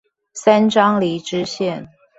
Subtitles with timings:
[0.33, 1.89] 三張犁支線